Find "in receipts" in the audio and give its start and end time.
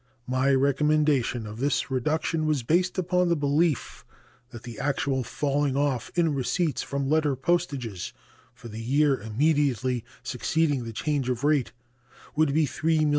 6.15-6.81